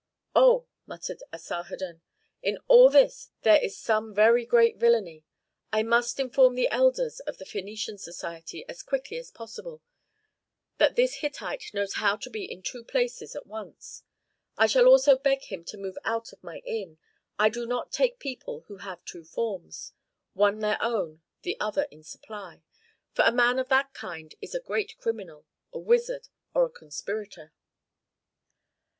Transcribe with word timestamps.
"Oh," 0.35 0.65
muttered 0.87 1.21
Asarhadon, 1.31 2.01
"in 2.41 2.57
all 2.67 2.89
this 2.89 3.29
there 3.43 3.63
is 3.63 3.77
some 3.77 4.15
very 4.15 4.47
great 4.47 4.77
villany. 4.77 5.25
I 5.71 5.83
must 5.83 6.19
inform 6.19 6.55
the 6.55 6.71
elders 6.71 7.19
of 7.19 7.37
the 7.37 7.45
Phœnician 7.45 7.99
society, 7.99 8.65
as 8.67 8.81
quickly 8.81 9.17
as 9.19 9.29
possible, 9.29 9.83
that 10.79 10.95
this 10.95 11.17
Hittite 11.17 11.65
knows 11.75 11.93
how 12.01 12.15
to 12.15 12.31
be 12.31 12.45
in 12.51 12.63
two 12.63 12.83
places 12.83 13.35
at 13.35 13.45
once. 13.45 14.01
I 14.57 14.65
shall 14.65 14.87
also 14.87 15.19
beg 15.19 15.43
him 15.43 15.63
to 15.65 15.77
move 15.77 15.99
out 16.03 16.33
of 16.33 16.43
my 16.43 16.63
inn. 16.65 16.97
I 17.37 17.49
do 17.49 17.67
not 17.67 17.91
take 17.91 18.17
people 18.17 18.61
who 18.61 18.77
have 18.77 19.05
two 19.05 19.23
forms, 19.23 19.93
one 20.33 20.61
their 20.61 20.81
own, 20.81 21.21
the 21.43 21.59
other 21.59 21.83
in 21.91 22.01
supply. 22.03 22.63
For 23.13 23.23
a 23.23 23.31
man 23.31 23.59
of 23.59 23.69
that 23.69 23.93
kind 23.93 24.33
is 24.41 24.55
a 24.55 24.59
great 24.59 24.97
criminal, 24.97 25.45
a 25.71 25.77
wizard, 25.77 26.27
or 26.55 26.65
a 26.65 26.71
conspirator." 26.71 27.53